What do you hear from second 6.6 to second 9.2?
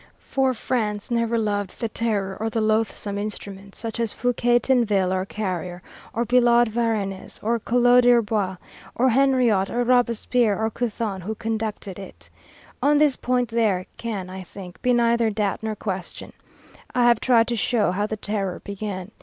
Varennes, or Collot d'Herbois, or